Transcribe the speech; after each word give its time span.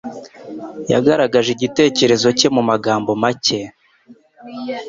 Yagaragaje 0.91 1.49
igitekerezo 1.53 2.27
cye 2.37 2.47
mumagambo 2.55 3.11
make. 3.21 3.59